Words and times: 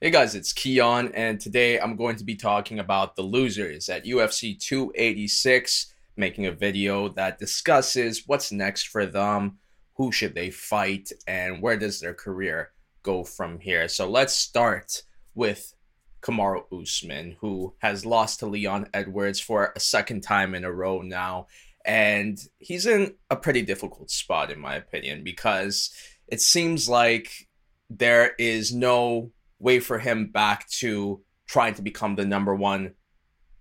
Hey 0.00 0.10
guys, 0.10 0.36
it's 0.36 0.52
Kiiyon, 0.52 1.10
and 1.12 1.40
today 1.40 1.80
I'm 1.80 1.96
going 1.96 2.14
to 2.18 2.24
be 2.24 2.36
talking 2.36 2.78
about 2.78 3.16
the 3.16 3.22
losers 3.22 3.88
at 3.88 4.04
UFC 4.04 4.56
286, 4.56 5.92
making 6.16 6.46
a 6.46 6.52
video 6.52 7.08
that 7.14 7.40
discusses 7.40 8.22
what's 8.28 8.52
next 8.52 8.86
for 8.86 9.06
them, 9.06 9.58
who 9.96 10.12
should 10.12 10.36
they 10.36 10.50
fight, 10.50 11.10
and 11.26 11.60
where 11.60 11.76
does 11.76 11.98
their 11.98 12.14
career 12.14 12.70
go 13.02 13.24
from 13.24 13.58
here. 13.58 13.88
So 13.88 14.08
let's 14.08 14.34
start 14.34 15.02
with 15.34 15.74
Kamaru 16.22 16.62
Usman, 16.80 17.34
who 17.40 17.74
has 17.78 18.06
lost 18.06 18.38
to 18.38 18.46
Leon 18.46 18.86
Edwards 18.94 19.40
for 19.40 19.72
a 19.74 19.80
second 19.80 20.20
time 20.20 20.54
in 20.54 20.62
a 20.62 20.70
row 20.70 21.02
now. 21.02 21.48
And 21.84 22.38
he's 22.60 22.86
in 22.86 23.16
a 23.30 23.36
pretty 23.36 23.62
difficult 23.62 24.12
spot, 24.12 24.52
in 24.52 24.60
my 24.60 24.76
opinion, 24.76 25.24
because 25.24 25.90
it 26.28 26.40
seems 26.40 26.88
like 26.88 27.48
there 27.90 28.36
is 28.38 28.72
no 28.72 29.32
way 29.58 29.80
for 29.80 29.98
him 29.98 30.26
back 30.26 30.68
to 30.68 31.22
trying 31.46 31.74
to 31.74 31.82
become 31.82 32.14
the 32.14 32.24
number 32.24 32.54
one 32.54 32.94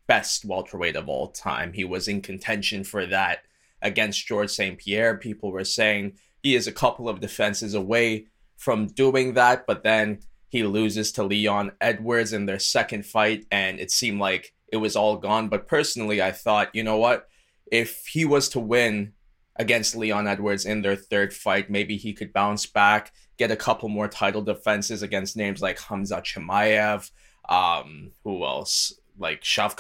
best 0.08 0.46
welterweight 0.46 0.96
of 0.96 1.10
all 1.10 1.30
time. 1.30 1.74
He 1.74 1.84
was 1.84 2.08
in 2.08 2.22
contention 2.22 2.84
for 2.84 3.06
that 3.08 3.40
against 3.82 4.26
George 4.26 4.50
St. 4.50 4.78
Pierre. 4.78 5.18
People 5.18 5.52
were 5.52 5.64
saying 5.64 6.18
he 6.42 6.56
is 6.56 6.68
a 6.68 6.72
couple 6.72 7.10
of 7.10 7.20
defenses 7.20 7.74
away 7.74 8.28
from 8.58 8.88
doing 8.88 9.34
that, 9.34 9.66
but 9.68 9.84
then 9.84 10.20
he 10.50 10.64
loses 10.64 11.12
to 11.14 11.24
Leon 11.24 11.74
Edwards 11.82 12.34
in 12.34 12.46
their 12.46 12.60
second 12.60 13.06
fight, 13.06 13.46
and 13.52 13.80
it 13.80 13.92
seemed 13.92 14.20
like 14.20 14.54
it 14.72 14.78
was 14.78 14.96
all 14.96 15.18
gone. 15.18 15.50
But 15.50 15.68
personally, 15.68 16.22
I 16.22 16.32
thought, 16.32 16.74
you 16.74 16.84
know 16.84 16.98
what? 16.98 17.28
If 17.70 18.08
he 18.08 18.24
was 18.24 18.48
to 18.50 18.60
win 18.60 19.14
against 19.58 19.96
Leon 19.96 20.28
Edwards 20.28 20.66
in 20.66 20.82
their 20.82 20.96
third 20.96 21.34
fight. 21.34 21.70
Maybe 21.70 21.98
he 21.98 22.14
could 22.14 22.34
bounce 22.34 22.66
back, 22.66 23.12
get 23.38 23.52
a 23.52 23.56
couple 23.56 23.90
more 23.90 24.08
title 24.08 24.42
defenses 24.42 25.02
against 25.02 25.38
names 25.38 25.62
like 25.62 25.78
Khamzat 25.78 26.24
Chimaev, 26.24 27.12
um, 27.50 28.12
who 28.24 28.44
else? 28.44 28.94
Like 29.18 29.42
Shavkat 29.42 29.76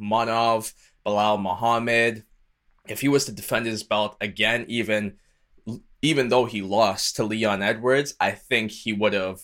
Rakhmonov, 0.00 0.72
Belal 1.06 1.40
Muhammad. 1.40 2.24
If 2.88 3.00
he 3.00 3.08
was 3.08 3.24
to 3.26 3.32
defend 3.32 3.66
his 3.66 3.82
belt 3.82 4.16
again, 4.20 4.64
even 4.68 5.18
even 6.02 6.28
though 6.28 6.46
he 6.46 6.62
lost 6.62 7.16
to 7.16 7.24
Leon 7.24 7.62
Edwards, 7.62 8.14
I 8.18 8.32
think 8.32 8.72
he 8.72 8.92
would 8.92 9.12
have 9.12 9.42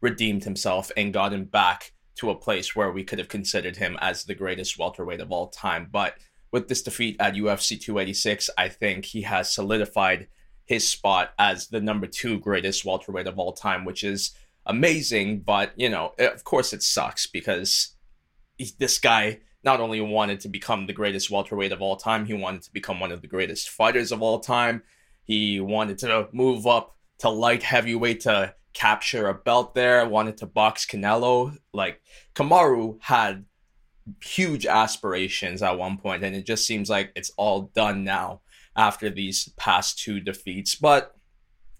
redeemed 0.00 0.44
himself 0.44 0.90
and 0.96 1.12
gotten 1.12 1.44
back 1.44 1.92
to 2.16 2.30
a 2.30 2.34
place 2.34 2.74
where 2.74 2.90
we 2.90 3.04
could 3.04 3.18
have 3.18 3.28
considered 3.28 3.76
him 3.76 3.98
as 4.00 4.24
the 4.24 4.34
greatest 4.34 4.78
welterweight 4.78 5.20
of 5.20 5.30
all 5.30 5.48
time. 5.48 5.88
But 5.90 6.14
with 6.52 6.68
this 6.68 6.82
defeat 6.82 7.16
at 7.20 7.34
UFC 7.34 7.80
286, 7.80 8.50
I 8.56 8.68
think 8.68 9.04
he 9.04 9.22
has 9.22 9.52
solidified 9.52 10.28
his 10.70 10.88
spot 10.88 11.32
as 11.36 11.66
the 11.66 11.80
number 11.80 12.06
two 12.06 12.38
greatest 12.38 12.84
welterweight 12.84 13.26
of 13.26 13.40
all 13.40 13.52
time, 13.52 13.84
which 13.84 14.04
is 14.04 14.30
amazing. 14.64 15.40
But, 15.40 15.72
you 15.74 15.88
know, 15.88 16.12
eh, 16.16 16.28
of 16.28 16.44
course 16.44 16.72
it 16.72 16.84
sucks 16.84 17.26
because 17.26 17.96
this 18.78 19.00
guy 19.00 19.40
not 19.64 19.80
only 19.80 20.00
wanted 20.00 20.38
to 20.40 20.48
become 20.48 20.86
the 20.86 20.92
greatest 20.92 21.28
welterweight 21.28 21.72
of 21.72 21.82
all 21.82 21.96
time, 21.96 22.24
he 22.24 22.34
wanted 22.34 22.62
to 22.62 22.72
become 22.72 23.00
one 23.00 23.10
of 23.10 23.20
the 23.20 23.26
greatest 23.26 23.68
fighters 23.68 24.12
of 24.12 24.22
all 24.22 24.38
time. 24.38 24.84
He 25.24 25.58
wanted 25.58 25.98
to 25.98 26.28
move 26.30 26.68
up 26.68 26.94
to 27.18 27.30
light 27.30 27.64
heavyweight 27.64 28.20
to 28.20 28.54
capture 28.72 29.26
a 29.26 29.34
belt 29.34 29.74
there, 29.74 30.08
wanted 30.08 30.36
to 30.36 30.46
box 30.46 30.86
Canelo. 30.86 31.56
Like, 31.72 32.00
Kamaru 32.36 32.98
had 33.00 33.44
huge 34.22 34.66
aspirations 34.66 35.62
at 35.62 35.76
one 35.76 35.98
point, 35.98 36.22
and 36.22 36.36
it 36.36 36.46
just 36.46 36.64
seems 36.64 36.88
like 36.88 37.10
it's 37.16 37.32
all 37.36 37.72
done 37.74 38.04
now 38.04 38.42
after 38.76 39.10
these 39.10 39.48
past 39.56 39.98
two 39.98 40.20
defeats. 40.20 40.74
But 40.74 41.14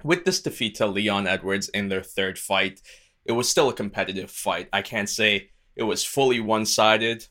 with 0.02 0.24
this 0.24 0.42
defeat 0.42 0.76
to 0.76 0.86
Leon 0.86 1.26
Edwards 1.26 1.68
in 1.70 1.88
their 1.88 2.02
third 2.02 2.38
fight, 2.38 2.80
it 3.24 3.32
was 3.32 3.48
still 3.48 3.68
a 3.68 3.74
competitive 3.74 4.30
fight. 4.30 4.68
I 4.72 4.82
can't 4.82 5.08
say 5.08 5.50
it 5.76 5.82
was 5.84 6.04
fully 6.04 6.40
one 6.40 6.66
sided. 6.66 7.26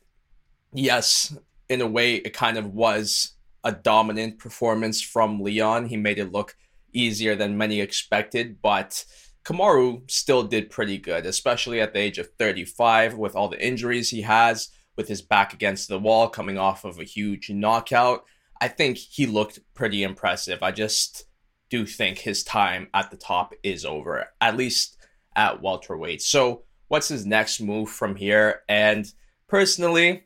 Yes, 0.72 1.36
in 1.68 1.80
a 1.80 1.86
way, 1.86 2.16
it 2.16 2.32
kind 2.32 2.56
of 2.56 2.72
was 2.72 3.34
a 3.64 3.72
dominant 3.72 4.38
performance 4.38 5.02
from 5.02 5.40
Leon. 5.40 5.86
He 5.86 5.96
made 5.96 6.18
it 6.18 6.32
look 6.32 6.56
easier 6.92 7.36
than 7.36 7.58
many 7.58 7.80
expected, 7.80 8.60
but 8.62 9.04
Kamaru 9.44 10.08
still 10.10 10.42
did 10.42 10.70
pretty 10.70 10.98
good, 10.98 11.26
especially 11.26 11.80
at 11.80 11.92
the 11.92 12.00
age 12.00 12.18
of 12.18 12.30
35 12.38 13.14
with 13.14 13.34
all 13.34 13.48
the 13.48 13.64
injuries 13.64 14.10
he 14.10 14.22
has 14.22 14.68
with 14.96 15.08
his 15.08 15.22
back 15.22 15.52
against 15.52 15.88
the 15.88 15.98
wall, 15.98 16.28
coming 16.28 16.58
off 16.58 16.84
of 16.84 16.98
a 16.98 17.04
huge 17.04 17.50
knockout. 17.50 18.24
I 18.60 18.68
think 18.68 18.98
he 18.98 19.26
looked 19.26 19.58
pretty 19.74 20.02
impressive. 20.02 20.62
I 20.62 20.70
just 20.70 21.24
do 21.70 21.86
think 21.86 22.18
his 22.18 22.42
time 22.42 22.88
at 22.92 23.10
the 23.10 23.16
top 23.16 23.54
is 23.62 23.84
over, 23.84 24.26
at 24.40 24.56
least 24.56 24.96
at 25.36 25.62
welterweight. 25.62 26.20
So, 26.20 26.64
what's 26.88 27.08
his 27.08 27.24
next 27.24 27.60
move 27.60 27.88
from 27.88 28.16
here? 28.16 28.62
And 28.68 29.10
personally, 29.48 30.24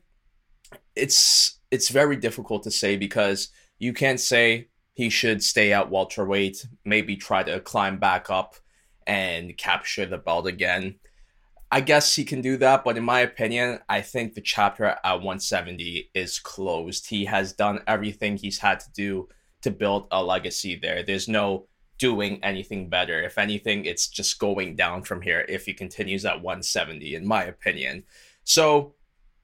it's 0.95 1.59
it's 1.71 1.89
very 1.89 2.15
difficult 2.15 2.63
to 2.63 2.71
say 2.71 2.97
because 2.97 3.49
you 3.79 3.93
can't 3.93 4.19
say 4.19 4.69
he 4.93 5.09
should 5.09 5.43
stay 5.43 5.73
at 5.73 5.91
welterweight, 5.91 6.65
maybe 6.85 7.15
try 7.15 7.43
to 7.43 7.59
climb 7.59 7.99
back 7.99 8.29
up 8.29 8.55
and 9.05 9.57
capture 9.57 10.05
the 10.05 10.17
belt 10.17 10.47
again. 10.47 10.95
I 11.75 11.81
guess 11.81 12.15
he 12.15 12.23
can 12.23 12.39
do 12.39 12.55
that, 12.59 12.85
but 12.85 12.95
in 12.95 13.03
my 13.03 13.19
opinion, 13.19 13.79
I 13.89 13.99
think 13.99 14.33
the 14.33 14.39
chapter 14.39 14.85
at 14.85 15.03
170 15.03 16.09
is 16.13 16.39
closed. 16.39 17.09
He 17.09 17.25
has 17.25 17.51
done 17.51 17.81
everything 17.85 18.37
he's 18.37 18.59
had 18.59 18.79
to 18.79 18.91
do 18.93 19.27
to 19.61 19.71
build 19.71 20.07
a 20.09 20.23
legacy 20.23 20.79
there. 20.81 21.03
There's 21.03 21.27
no 21.27 21.67
doing 21.97 22.41
anything 22.43 22.87
better. 22.87 23.21
If 23.21 23.37
anything, 23.37 23.83
it's 23.83 24.07
just 24.07 24.39
going 24.39 24.77
down 24.77 25.03
from 25.03 25.21
here 25.21 25.45
if 25.49 25.65
he 25.65 25.73
continues 25.73 26.23
at 26.23 26.41
170, 26.41 27.13
in 27.13 27.27
my 27.27 27.43
opinion. 27.43 28.05
So 28.45 28.95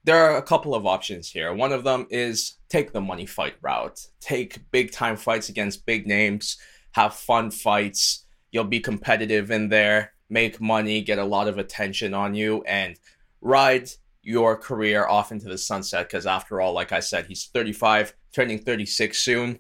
there 0.06 0.24
are 0.24 0.38
a 0.38 0.42
couple 0.42 0.74
of 0.74 0.86
options 0.86 1.30
here. 1.30 1.54
One 1.54 1.74
of 1.74 1.84
them 1.84 2.08
is 2.10 2.60
take 2.70 2.94
the 2.94 3.02
money 3.02 3.26
fight 3.26 3.56
route, 3.62 4.08
take 4.22 4.72
big 4.72 4.94
time 4.94 5.18
fights 5.18 5.50
against 5.50 5.86
big 5.86 6.08
names, 6.08 6.56
have 6.94 7.14
fun 7.14 7.52
fights. 7.52 8.26
You'll 8.52 8.64
be 8.64 8.80
competitive 8.80 9.52
in 9.52 9.68
there 9.68 10.14
make 10.32 10.62
money, 10.62 11.02
get 11.02 11.20
a 11.20 11.26
lot 11.26 11.48
of 11.48 11.58
attention 11.58 12.14
on 12.14 12.34
you, 12.34 12.64
and 12.64 12.98
ride 13.42 13.90
your 14.24 14.56
career 14.56 15.06
off 15.06 15.32
into 15.32 15.48
the 15.48 15.58
sunset. 15.58 16.08
Because 16.08 16.26
after 16.26 16.62
all, 16.62 16.74
like 16.74 16.92
I 16.92 17.02
said, 17.02 17.26
he's 17.26 17.50
35, 17.54 18.16
turning 18.34 18.60
36 18.60 19.18
soon. 19.18 19.60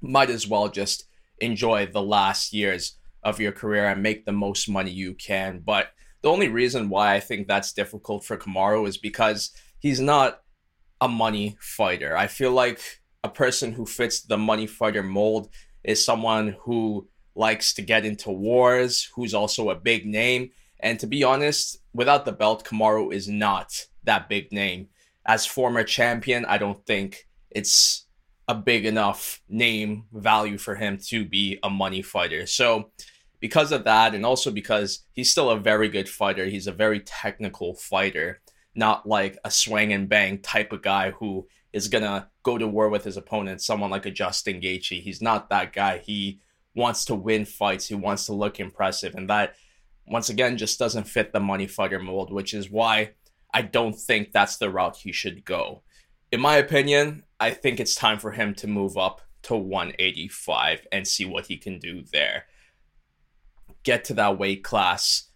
Might 0.00 0.30
as 0.30 0.46
well 0.46 0.68
just 0.68 1.08
enjoy 1.40 1.86
the 1.86 2.02
last 2.02 2.52
years 2.52 2.96
of 3.22 3.40
your 3.40 3.52
career 3.52 3.86
and 3.86 4.02
make 4.02 4.26
the 4.26 4.32
most 4.32 4.68
money 4.68 4.90
you 4.90 5.14
can. 5.14 5.62
But 5.64 5.88
the 6.22 6.30
only 6.30 6.48
reason 6.48 6.90
why 6.90 7.14
I 7.14 7.20
think 7.20 7.48
that's 7.48 7.72
difficult 7.72 8.24
for 8.24 8.36
Kamaru 8.36 8.86
is 8.86 8.98
because 8.98 9.50
he's 9.78 10.00
not 10.00 10.42
a 11.00 11.08
money 11.08 11.56
fighter. 11.60 12.16
I 12.16 12.26
feel 12.26 12.52
like 12.52 12.80
a 13.22 13.28
person 13.30 13.72
who 13.72 13.86
fits 13.86 14.20
the 14.20 14.36
money 14.36 14.66
fighter 14.66 15.02
mold 15.02 15.48
is 15.82 16.04
someone 16.04 16.56
who 16.60 17.08
likes 17.34 17.74
to 17.74 17.82
get 17.82 18.04
into 18.04 18.30
wars, 18.30 19.10
who's 19.14 19.34
also 19.34 19.70
a 19.70 19.74
big 19.74 20.06
name. 20.06 20.50
And 20.80 20.98
to 21.00 21.06
be 21.06 21.24
honest, 21.24 21.78
without 21.92 22.24
the 22.24 22.32
belt, 22.32 22.64
Kamaru 22.64 23.12
is 23.12 23.28
not 23.28 23.86
that 24.04 24.28
big 24.28 24.52
name. 24.52 24.88
As 25.26 25.46
former 25.46 25.84
champion, 25.84 26.44
I 26.44 26.58
don't 26.58 26.84
think 26.84 27.26
it's 27.50 28.06
a 28.46 28.54
big 28.54 28.84
enough 28.84 29.40
name 29.48 30.04
value 30.12 30.58
for 30.58 30.74
him 30.74 30.98
to 31.06 31.24
be 31.24 31.58
a 31.62 31.70
money 31.70 32.02
fighter. 32.02 32.46
So, 32.46 32.90
because 33.40 33.72
of 33.72 33.84
that, 33.84 34.14
and 34.14 34.24
also 34.24 34.50
because 34.50 35.00
he's 35.12 35.30
still 35.30 35.50
a 35.50 35.58
very 35.58 35.88
good 35.88 36.08
fighter, 36.08 36.46
he's 36.46 36.66
a 36.66 36.72
very 36.72 37.00
technical 37.00 37.74
fighter, 37.74 38.40
not 38.74 39.06
like 39.06 39.38
a 39.44 39.50
swing 39.50 39.92
and 39.92 40.08
bang 40.08 40.38
type 40.38 40.72
of 40.72 40.82
guy 40.82 41.10
who 41.10 41.46
is 41.72 41.88
gonna 41.88 42.28
go 42.42 42.56
to 42.56 42.66
war 42.66 42.88
with 42.88 43.04
his 43.04 43.16
opponent, 43.16 43.60
someone 43.60 43.90
like 43.90 44.06
a 44.06 44.10
Justin 44.10 44.60
Gaethje. 44.60 45.02
He's 45.02 45.20
not 45.20 45.50
that 45.50 45.72
guy. 45.72 45.98
He 45.98 46.40
wants 46.74 47.04
to 47.06 47.14
win 47.14 47.44
fights, 47.44 47.86
he 47.86 47.94
wants 47.94 48.26
to 48.26 48.32
look 48.32 48.60
impressive, 48.60 49.14
and 49.14 49.28
that 49.30 49.54
once 50.06 50.28
again 50.28 50.56
just 50.56 50.78
doesn't 50.78 51.04
fit 51.08 51.32
the 51.32 51.40
money 51.40 51.66
fighter 51.66 51.98
mold, 51.98 52.32
which 52.32 52.52
is 52.52 52.70
why 52.70 53.12
I 53.52 53.62
don't 53.62 53.94
think 53.94 54.32
that's 54.32 54.56
the 54.56 54.70
route 54.70 54.96
he 54.96 55.12
should 55.12 55.44
go. 55.44 55.82
In 56.32 56.40
my 56.40 56.56
opinion, 56.56 57.22
I 57.38 57.50
think 57.50 57.78
it's 57.78 57.94
time 57.94 58.18
for 58.18 58.32
him 58.32 58.54
to 58.56 58.66
move 58.66 58.98
up 58.98 59.20
to 59.42 59.54
185 59.54 60.86
and 60.90 61.06
see 61.06 61.24
what 61.24 61.46
he 61.46 61.56
can 61.56 61.78
do 61.78 62.02
there. 62.12 62.46
Get 63.84 64.04
to 64.06 64.14
that 64.14 64.38
weight 64.38 64.64
class, 64.64 65.30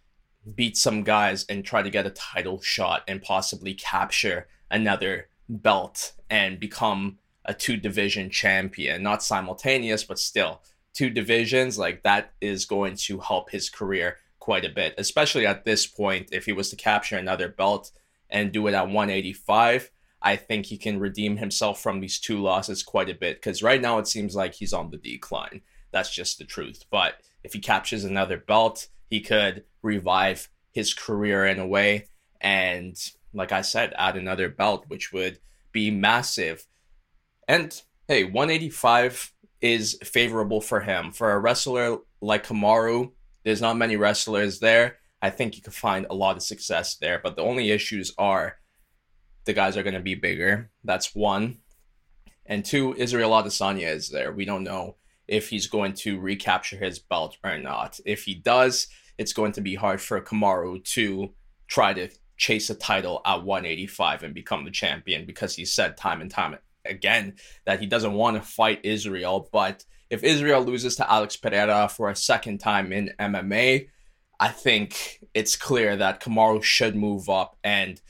beat 0.55 0.77
some 0.77 1.05
guys, 1.05 1.45
and 1.49 1.65
try 1.65 1.83
to 1.83 1.91
get 1.91 2.07
a 2.07 2.11
title 2.11 2.61
shot 2.61 3.03
and 3.07 3.23
possibly 3.23 3.75
capture 3.75 4.49
another 4.71 5.29
belt 5.49 6.13
and 6.29 6.59
become 6.59 7.19
a 7.45 7.55
two 7.55 7.77
division 7.77 8.31
champion. 8.31 9.03
Not 9.03 9.23
simultaneous, 9.23 10.05
but 10.05 10.19
still 10.19 10.63
two 10.99 11.11
divisions, 11.11 11.79
like 11.79 12.03
that 12.03 12.33
is 12.41 12.65
going 12.65 12.97
to 12.97 13.21
help 13.21 13.51
his 13.51 13.71
career 13.71 14.17
quite 14.41 14.65
a 14.65 14.69
bit, 14.69 14.95
especially 14.99 15.47
at 15.47 15.65
this 15.65 15.87
point. 15.87 16.31
If 16.33 16.47
he 16.47 16.53
was 16.53 16.71
to 16.71 16.77
capture 16.77 17.17
another 17.17 17.49
belt 17.49 17.93
and 18.29 18.51
do 18.51 18.67
it 18.67 18.75
at 18.75 18.89
185, 18.89 19.93
I 20.21 20.35
think 20.35 20.67
he 20.67 20.77
can 20.77 20.99
redeem 20.99 21.37
himself 21.37 21.81
from 21.81 22.01
these 22.01 22.19
two 22.19 22.39
losses 22.39 22.83
quite 22.83 23.09
a 23.09 23.15
bit 23.15 23.37
because 23.37 23.63
right 23.63 23.81
now 23.81 23.99
it 23.99 24.09
seems 24.09 24.35
like 24.35 24.55
he's 24.55 24.73
on 24.73 24.91
the 24.91 24.97
decline. 24.97 25.61
That's 25.93 26.13
just 26.13 26.37
the 26.37 26.45
truth. 26.45 26.85
But 26.91 27.21
if 27.45 27.53
he 27.53 27.61
captures 27.61 28.05
another 28.05 28.37
belt, 28.37 28.89
he 29.09 29.21
could 29.21 29.63
revive 29.83 30.49
his 30.73 30.95
career 30.95 31.47
in 31.47 31.61
a 31.61 31.67
way. 31.67 32.09
And 32.41 32.97
like 33.33 33.53
I 33.53 33.61
said, 33.61 33.95
add 33.97 34.17
another 34.17 34.49
belt, 34.49 34.87
which 34.89 35.13
would 35.13 35.39
be 35.71 35.93
massive. 35.93 36.67
And 37.47 37.81
hey, 38.09 38.25
185 38.25 39.33
is 39.61 39.99
favorable 40.03 40.61
for 40.61 40.81
him. 40.81 41.13
For 41.13 41.33
a 41.33 41.39
wrestler 41.39 41.99
like 42.21 42.47
Kamaru, 42.47 43.13
there's 43.45 43.61
not 43.61 43.77
many 43.77 43.97
wrestlers 43.97 44.61
there. 44.61 44.97
I 45.21 45.31
think 45.31 45.57
you 45.57 45.63
could 45.63 45.75
find 45.75 46.07
a 46.09 46.15
lot 46.15 46.37
of 46.37 46.43
success 46.43 46.97
there. 46.97 47.21
But 47.23 47.37
the 47.37 47.43
only 47.43 47.71
issues 47.71 48.13
are 48.19 48.59
the 49.45 49.53
guys 49.53 49.77
are 49.77 49.83
going 49.83 49.95
to 49.95 50.01
be 50.01 50.15
bigger. 50.15 50.71
That's 50.85 51.15
one. 51.15 51.59
And 52.47 52.65
two, 52.65 52.95
Israel 52.97 53.31
Adesanya 53.31 53.93
is 53.93 54.11
there. 54.11 54.33
We 54.33 54.45
don't 54.45 54.65
know 54.65 54.97
if 55.27 55.51
he's 55.51 55.67
going 55.67 55.93
to 55.93 56.19
recapture 56.19 56.77
his 56.77 56.99
belt 56.99 57.37
or 57.45 57.59
not. 57.59 58.01
If 58.07 58.25
he 58.25 58.35
does, 58.35 58.89
it's 59.19 59.33
going 59.33 59.53
to 59.53 59.61
be 59.61 59.75
hard 59.75 60.01
for 60.01 60.21
Kamaru 60.21 60.85
to 60.93 61.35
try 61.67 61.93
to 61.93 62.09
chase 62.37 62.71
a 62.71 62.75
title 62.75 63.21
at 63.27 63.43
185 63.43 64.23
and 64.23 64.35
become 64.35 64.65
the 64.65 64.71
champion 64.71 65.27
because 65.27 65.57
he 65.57 65.65
said 65.65 65.97
time 65.97 66.21
and 66.21 66.31
time 66.31 66.57
again 66.89 67.37
that 67.67 67.81
he 67.81 67.87
doesn't 67.87 68.13
want 68.13 68.37
to 68.37 68.43
fight 68.43 68.81
Israel. 68.85 69.49
But 69.53 69.85
if 70.11 70.25
Israel 70.25 70.63
loses 70.63 70.97
to 70.97 71.11
Alex 71.11 71.37
Pereira 71.37 71.89
for 71.89 72.09
a 72.09 72.17
second 72.17 72.59
time 72.59 72.93
in 72.93 73.13
MMA, 73.19 73.89
I 74.41 74.49
think 74.49 75.25
it's 75.35 75.57
clear 75.57 75.97
that 75.97 76.23
Kamaru 76.23 76.63
should 76.63 76.95
move 76.97 77.29
up. 77.29 77.57
And 77.65 78.01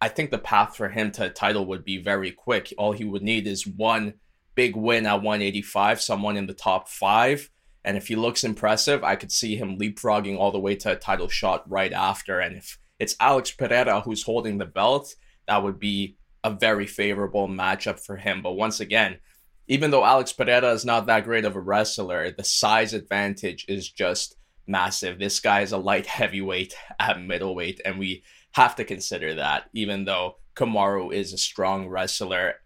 I 0.00 0.08
think 0.08 0.30
the 0.30 0.38
path 0.38 0.76
for 0.76 0.90
him 0.90 1.10
to 1.12 1.26
a 1.26 1.30
title 1.30 1.66
would 1.66 1.84
be 1.84 1.96
very 1.96 2.30
quick. 2.30 2.72
All 2.76 2.92
he 2.92 3.04
would 3.04 3.22
need 3.22 3.46
is 3.46 3.66
one 3.66 4.14
big 4.54 4.76
win 4.76 5.06
at 5.06 5.22
185, 5.22 6.00
someone 6.00 6.36
in 6.36 6.46
the 6.46 6.54
top 6.54 6.88
five. 6.88 7.50
And 7.84 7.96
if 7.96 8.08
he 8.08 8.16
looks 8.16 8.44
impressive, 8.44 9.02
I 9.02 9.16
could 9.16 9.32
see 9.32 9.56
him 9.56 9.78
leapfrogging 9.78 10.38
all 10.38 10.52
the 10.52 10.58
way 10.58 10.76
to 10.76 10.92
a 10.92 10.96
title 10.96 11.28
shot 11.28 11.68
right 11.70 11.92
after. 11.92 12.40
And 12.40 12.56
if 12.56 12.78
it's 12.98 13.16
Alex 13.20 13.50
Pereira 13.50 14.00
who's 14.00 14.22
holding 14.22 14.58
the 14.58 14.66
belt, 14.66 15.14
that 15.48 15.62
would 15.62 15.78
be 15.78 16.16
a 16.44 16.50
very 16.50 16.86
favorable 16.86 17.48
matchup 17.48 17.98
for 17.98 18.16
him. 18.16 18.42
But 18.42 18.52
once 18.52 18.78
again, 18.78 19.18
even 19.66 19.90
though 19.90 20.04
Alex 20.04 20.32
Pereira 20.32 20.70
is 20.72 20.84
not 20.84 21.06
that 21.06 21.24
great 21.24 21.46
of 21.46 21.56
a 21.56 21.60
wrestler, 21.60 22.30
the 22.30 22.44
size 22.44 22.92
advantage 22.92 23.64
is 23.66 23.90
just 23.90 24.36
massive. 24.66 25.18
This 25.18 25.40
guy 25.40 25.62
is 25.62 25.72
a 25.72 25.78
light 25.78 26.06
heavyweight 26.06 26.76
at 27.00 27.20
middleweight, 27.20 27.80
and 27.84 27.98
we 27.98 28.22
have 28.52 28.76
to 28.76 28.84
consider 28.84 29.34
that, 29.36 29.64
even 29.72 30.04
though 30.04 30.36
Kamaru 30.54 31.12
is 31.12 31.32
a 31.32 31.38
strong 31.38 31.88
wrestler. 31.88 32.56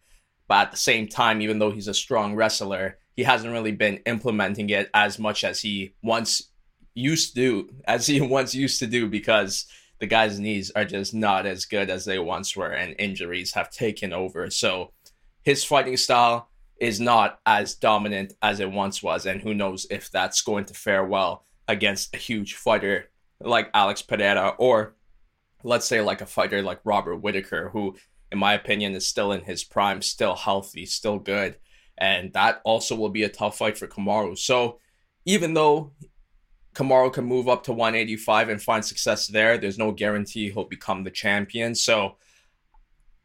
But 0.49 0.67
at 0.67 0.71
the 0.73 0.77
same 0.77 1.07
time, 1.07 1.41
even 1.41 1.59
though 1.59 1.71
he's 1.71 1.89
a 1.89 1.95
strong 1.95 2.35
wrestler, 2.35 2.99
he 3.15 3.23
hasn't 3.23 3.53
really 3.53 3.73
been 3.73 3.99
implementing 4.07 4.71
it 4.71 4.91
as 4.93 5.19
much 5.19 5.45
as 5.45 5.61
he 5.61 5.95
once 6.03 6.51
used 6.95 7.37
to 7.37 7.69
as 7.87 8.07
he 8.07 8.21
once 8.39 8.55
used 8.55 8.81
to 8.81 8.87
do, 8.87 9.09
because 9.09 9.67
the 10.01 10.07
guy's 10.07 10.39
knees 10.39 10.71
are 10.75 10.85
just 10.85 11.15
not 11.15 11.47
as 11.47 11.65
good 11.65 11.91
as 11.91 12.05
they 12.05 12.19
once 12.19 12.57
were, 12.57 12.71
and 12.71 12.95
injuries 12.99 13.55
have 13.55 13.71
taken 13.71 14.13
over. 14.13 14.51
So 14.51 14.93
his 15.43 15.65
fighting 15.65 15.97
style 15.97 16.51
is 16.81 17.01
not 17.01 17.41
as 17.45 17.75
dominant 17.75 18.35
as 18.41 18.61
it 18.61 18.71
once 18.71 19.03
was, 19.03 19.27
and 19.27 19.41
who 19.41 19.55
knows 19.55 19.87
if 19.91 20.11
that's 20.11 20.43
going 20.43 20.65
to 20.67 20.75
fare 20.75 21.05
well 21.05 21.45
against 21.67 22.15
a 22.15 22.19
huge 22.19 22.55
fighter 22.55 23.11
like 23.41 23.71
Alex 23.75 24.03
Pereira, 24.03 24.55
or 24.59 24.95
let's 25.63 25.87
say 25.87 26.01
like 26.01 26.21
a 26.21 26.27
fighter 26.27 26.63
like 26.63 26.81
Robert 26.85 27.17
Whitaker, 27.17 27.71
who, 27.71 27.97
in 28.31 28.39
my 28.39 28.55
opinion, 28.55 28.95
is 28.95 29.07
still 29.07 29.33
in 29.33 29.43
his 29.43 29.65
prime, 29.65 30.03
still 30.03 30.37
healthy, 30.37 30.87
still 30.87 31.19
good. 31.19 31.57
And 31.97 32.33
that 32.35 32.61
also 32.65 32.95
will 32.95 33.09
be 33.09 33.25
a 33.25 33.29
tough 33.29 33.59
fight 33.59 33.77
for 33.77 33.89
Kamaru. 33.89 34.39
So 34.39 34.79
even 35.25 35.55
though 35.55 35.93
Kamaru 36.75 37.13
can 37.13 37.25
move 37.25 37.49
up 37.49 37.65
to 37.65 37.73
185 37.73 38.49
and 38.49 38.63
find 38.63 38.85
success 38.85 39.27
there. 39.27 39.59
There's 39.59 39.79
no 39.79 39.91
guarantee 39.91 40.51
he'll 40.51 40.65
become 40.65 41.03
the 41.03 41.11
champion. 41.11 41.75
So 41.75 42.17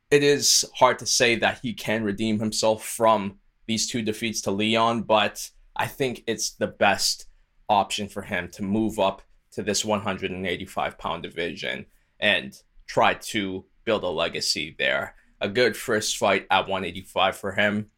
it 0.09 0.23
is 0.23 0.65
hard 0.75 0.99
to 0.99 1.05
say 1.05 1.35
that 1.35 1.59
he 1.61 1.73
can 1.73 2.03
redeem 2.03 2.39
himself 2.39 2.85
from 2.85 3.39
these 3.65 3.87
two 3.87 4.01
defeats 4.01 4.41
to 4.41 4.51
Leon, 4.51 5.03
but 5.03 5.49
I 5.75 5.87
think 5.87 6.23
it's 6.27 6.51
the 6.51 6.67
best 6.67 7.27
option 7.69 8.07
for 8.07 8.21
him 8.21 8.49
to 8.49 8.63
move 8.63 8.99
up 8.99 9.21
to 9.51 9.63
this 9.63 9.85
185 9.85 10.97
pound 10.97 11.23
division 11.23 11.85
and 12.19 12.55
try 12.87 13.13
to 13.13 13.65
build 13.85 14.03
a 14.03 14.09
legacy 14.09 14.75
there. 14.77 15.15
A 15.41 15.49
good 15.49 15.75
first 15.75 16.17
fight 16.17 16.45
at 16.49 16.67
185 16.67 17.35
for 17.35 17.51
him. 17.53 17.89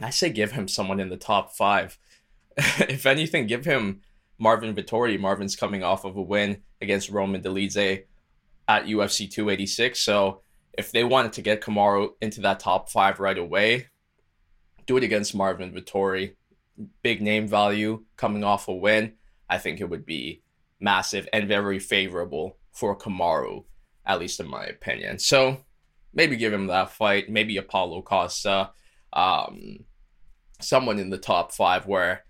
I 0.00 0.10
say 0.10 0.30
give 0.30 0.52
him 0.52 0.68
someone 0.68 1.00
in 1.00 1.08
the 1.08 1.16
top 1.16 1.54
five. 1.54 1.98
if 2.56 3.06
anything, 3.06 3.46
give 3.46 3.64
him 3.64 4.02
Marvin 4.38 4.74
Vettori. 4.74 5.18
Marvin's 5.18 5.56
coming 5.56 5.82
off 5.82 6.04
of 6.04 6.16
a 6.16 6.22
win 6.22 6.62
against 6.80 7.10
Roman 7.10 7.42
Dolidze 7.42 8.04
at 8.68 8.86
UFC 8.86 9.30
286. 9.30 10.00
So 10.00 10.42
if 10.76 10.92
they 10.92 11.04
wanted 11.04 11.32
to 11.34 11.42
get 11.42 11.62
Kamaru 11.62 12.10
into 12.20 12.42
that 12.42 12.60
top 12.60 12.90
five 12.90 13.20
right 13.20 13.38
away, 13.38 13.86
do 14.86 14.96
it 14.96 15.04
against 15.04 15.34
Marvin 15.34 15.72
Vettori. 15.72 16.34
Big 17.02 17.22
name 17.22 17.48
value 17.48 18.04
coming 18.16 18.44
off 18.44 18.68
a 18.68 18.74
win. 18.74 19.14
I 19.48 19.58
think 19.58 19.80
it 19.80 19.88
would 19.88 20.04
be 20.04 20.42
massive 20.80 21.28
and 21.32 21.48
very 21.48 21.78
favorable 21.78 22.58
for 22.72 22.96
Kamaru, 22.96 23.64
at 24.04 24.18
least 24.20 24.40
in 24.40 24.48
my 24.48 24.64
opinion. 24.64 25.18
So 25.18 25.58
maybe 26.12 26.36
give 26.36 26.52
him 26.52 26.66
that 26.66 26.90
fight. 26.90 27.30
Maybe 27.30 27.58
Paulo 27.60 28.02
Costa, 28.02 28.70
um, 29.12 29.78
someone 30.60 30.98
in 30.98 31.10
the 31.10 31.18
top 31.18 31.52
five 31.52 31.86
where 31.86 32.24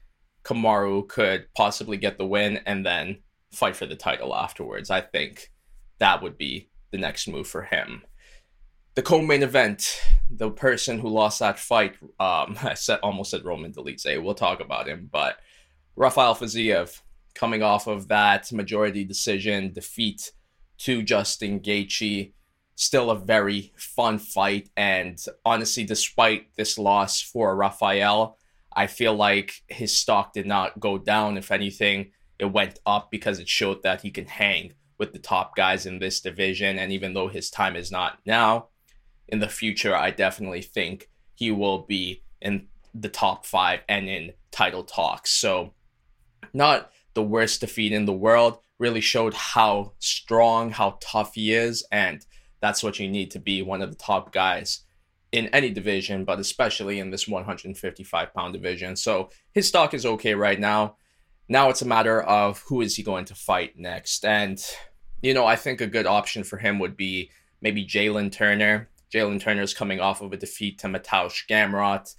Kamaru 0.46 1.08
could 1.08 1.48
possibly 1.56 1.96
get 1.96 2.18
the 2.18 2.26
win 2.26 2.60
and 2.66 2.86
then 2.86 3.18
fight 3.52 3.74
for 3.74 3.84
the 3.84 3.96
title 3.96 4.34
afterwards. 4.34 4.90
I 4.90 5.00
think 5.00 5.50
that 5.98 6.22
would 6.22 6.38
be 6.38 6.70
the 6.92 6.98
next 6.98 7.26
move 7.26 7.48
for 7.48 7.62
him. 7.62 8.02
The 8.94 9.02
co-main 9.02 9.42
event, 9.42 10.00
the 10.30 10.50
person 10.50 11.00
who 11.00 11.08
lost 11.08 11.40
that 11.40 11.58
fight, 11.58 11.96
um, 12.20 12.56
I 12.62 12.74
said 12.74 13.00
almost 13.02 13.32
said 13.32 13.44
Roman 13.44 13.72
Dolidze. 13.72 14.22
We'll 14.22 14.34
talk 14.34 14.60
about 14.60 14.86
him, 14.86 15.08
but 15.10 15.38
Rafael 15.96 16.36
Fiziev 16.36 17.00
coming 17.34 17.62
off 17.62 17.88
of 17.88 18.06
that 18.08 18.52
majority 18.52 19.04
decision 19.04 19.72
defeat 19.72 20.30
to 20.78 21.02
Justin 21.02 21.58
Gaethje. 21.58 22.32
Still 22.76 23.10
a 23.10 23.18
very 23.18 23.72
fun 23.76 24.18
fight, 24.18 24.68
and 24.76 25.18
honestly, 25.44 25.82
despite 25.84 26.54
this 26.56 26.78
loss 26.78 27.20
for 27.20 27.56
Rafael, 27.56 28.38
I 28.76 28.86
feel 28.86 29.14
like 29.14 29.62
his 29.68 29.96
stock 29.96 30.34
did 30.34 30.46
not 30.46 30.78
go 30.78 30.98
down. 30.98 31.38
If 31.38 31.50
anything, 31.50 32.12
it 32.38 32.44
went 32.44 32.78
up 32.84 33.10
because 33.10 33.38
it 33.38 33.48
showed 33.48 33.82
that 33.82 34.02
he 34.02 34.10
can 34.10 34.26
hang 34.26 34.74
with 34.98 35.14
the 35.14 35.18
top 35.18 35.56
guys 35.56 35.86
in 35.86 35.98
this 35.98 36.20
division. 36.20 36.78
And 36.78 36.92
even 36.92 37.14
though 37.14 37.28
his 37.28 37.50
time 37.50 37.74
is 37.74 37.90
not 37.90 38.18
now, 38.26 38.68
in 39.28 39.40
the 39.40 39.48
future, 39.48 39.96
I 39.96 40.10
definitely 40.10 40.60
think 40.60 41.08
he 41.34 41.50
will 41.50 41.78
be 41.78 42.22
in 42.42 42.68
the 42.94 43.08
top 43.08 43.46
five 43.46 43.80
and 43.88 44.08
in 44.08 44.34
title 44.50 44.84
talks. 44.84 45.30
So, 45.30 45.72
not 46.52 46.90
the 47.14 47.22
worst 47.22 47.62
defeat 47.62 47.92
in 47.92 48.04
the 48.04 48.12
world, 48.12 48.58
really 48.78 49.00
showed 49.00 49.32
how 49.32 49.94
strong, 49.98 50.70
how 50.70 50.98
tough 51.00 51.34
he 51.34 51.52
is. 51.52 51.82
And 51.90 52.24
that's 52.60 52.82
what 52.82 52.98
you 52.98 53.08
need 53.08 53.30
to 53.30 53.38
be 53.38 53.62
one 53.62 53.80
of 53.80 53.90
the 53.90 53.96
top 53.96 54.32
guys 54.32 54.85
in 55.36 55.48
any 55.48 55.68
division, 55.68 56.24
but 56.24 56.40
especially 56.40 56.98
in 56.98 57.10
this 57.10 57.28
155 57.28 58.32
pound 58.32 58.54
division. 58.54 58.96
So 58.96 59.28
his 59.52 59.68
stock 59.68 59.92
is 59.92 60.06
okay 60.06 60.34
right 60.34 60.58
now. 60.58 60.96
Now 61.46 61.68
it's 61.68 61.82
a 61.82 61.86
matter 61.86 62.22
of 62.22 62.64
who 62.66 62.80
is 62.80 62.96
he 62.96 63.02
going 63.02 63.26
to 63.26 63.34
fight 63.34 63.78
next. 63.78 64.24
And, 64.24 64.58
you 65.20 65.34
know, 65.34 65.44
I 65.44 65.56
think 65.56 65.82
a 65.82 65.86
good 65.86 66.06
option 66.06 66.42
for 66.42 66.56
him 66.56 66.78
would 66.78 66.96
be 66.96 67.30
maybe 67.60 67.84
Jalen 67.84 68.32
Turner. 68.32 68.88
Jalen 69.12 69.38
Turner 69.38 69.60
is 69.60 69.74
coming 69.74 70.00
off 70.00 70.22
of 70.22 70.32
a 70.32 70.38
defeat 70.38 70.78
to 70.78 70.86
Mateusz 70.86 71.46
Gamrot. 71.46 72.14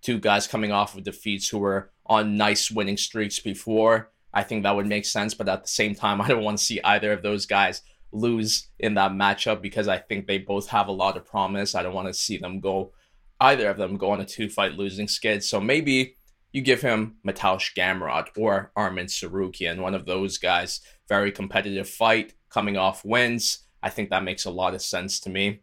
Two 0.00 0.20
guys 0.20 0.46
coming 0.46 0.70
off 0.70 0.96
of 0.96 1.02
defeats 1.02 1.48
who 1.48 1.58
were 1.58 1.90
on 2.06 2.36
nice 2.36 2.70
winning 2.70 2.96
streaks 2.96 3.40
before. 3.40 4.12
I 4.32 4.44
think 4.44 4.62
that 4.62 4.76
would 4.76 4.86
make 4.86 5.06
sense, 5.06 5.34
but 5.34 5.48
at 5.48 5.62
the 5.62 5.68
same 5.68 5.96
time, 5.96 6.20
I 6.22 6.28
don't 6.28 6.44
want 6.44 6.58
to 6.58 6.64
see 6.64 6.80
either 6.84 7.12
of 7.12 7.22
those 7.22 7.46
guys 7.46 7.82
lose 8.12 8.68
in 8.78 8.94
that 8.94 9.12
matchup 9.12 9.62
because 9.62 9.88
I 9.88 9.98
think 9.98 10.26
they 10.26 10.38
both 10.38 10.68
have 10.68 10.88
a 10.88 10.92
lot 10.92 11.16
of 11.16 11.26
promise. 11.26 11.74
I 11.74 11.82
don't 11.82 11.94
want 11.94 12.08
to 12.08 12.14
see 12.14 12.38
them 12.38 12.60
go, 12.60 12.92
either 13.40 13.68
of 13.70 13.76
them 13.76 13.96
go 13.96 14.10
on 14.10 14.20
a 14.20 14.24
two 14.24 14.48
fight 14.48 14.72
losing 14.72 15.08
skid. 15.08 15.44
So 15.44 15.60
maybe 15.60 16.16
you 16.52 16.62
give 16.62 16.80
him 16.80 17.16
Mateusz 17.26 17.74
Gamrot 17.76 18.28
or 18.36 18.72
Arman 18.76 19.06
Tsarukyan, 19.06 19.80
one 19.80 19.94
of 19.94 20.06
those 20.06 20.38
guys. 20.38 20.80
Very 21.08 21.32
competitive 21.32 21.88
fight, 21.88 22.34
coming 22.50 22.76
off 22.76 23.04
wins. 23.04 23.60
I 23.82 23.90
think 23.90 24.10
that 24.10 24.24
makes 24.24 24.44
a 24.44 24.50
lot 24.50 24.74
of 24.74 24.82
sense 24.82 25.20
to 25.20 25.30
me. 25.30 25.62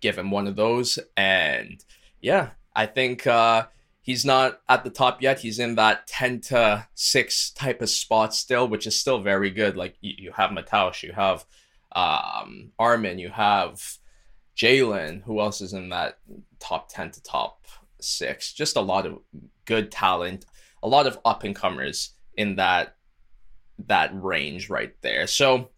Give 0.00 0.18
him 0.18 0.30
one 0.30 0.46
of 0.46 0.56
those. 0.56 0.98
And 1.16 1.84
yeah, 2.20 2.50
I 2.74 2.86
think 2.86 3.26
uh, 3.26 3.66
he's 4.08 4.24
not 4.24 4.62
at 4.70 4.84
the 4.84 4.90
top 4.90 5.20
yet. 5.20 5.38
He's 5.38 5.58
in 5.58 5.74
that 5.74 6.06
10 6.06 6.40
to 6.40 6.88
6 6.94 7.50
type 7.50 7.82
of 7.82 7.90
spot 7.90 8.34
still, 8.34 8.66
which 8.66 8.86
is 8.86 8.98
still 8.98 9.20
very 9.20 9.50
good. 9.50 9.76
Like 9.76 9.96
you, 10.00 10.14
you 10.16 10.32
have 10.32 10.48
Mateusz, 10.48 11.02
you 11.02 11.12
have 11.12 11.44
um, 11.92 12.72
Arman, 12.80 13.18
you 13.18 13.28
have 13.28 13.98
Jalen. 14.56 15.24
Who 15.24 15.40
else 15.40 15.60
is 15.60 15.74
in 15.74 15.90
that 15.90 16.20
top 16.58 16.88
10 16.88 17.10
to 17.10 17.22
top 17.22 17.66
six? 18.00 18.54
Just 18.54 18.76
a 18.76 18.80
lot 18.80 19.04
of 19.04 19.18
good 19.66 19.92
talent, 19.92 20.46
a 20.82 20.88
lot 20.88 21.06
of 21.06 21.18
up 21.26 21.44
and 21.44 21.54
comers 21.54 22.14
in 22.34 22.56
that 22.56 22.96
that 23.88 24.10
range 24.14 24.70
right 24.70 24.94
there. 25.02 25.26
So 25.26 25.68